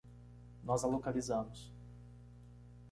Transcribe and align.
Nós 0.63 0.83
a 0.83 0.87
localizamos. 0.87 1.71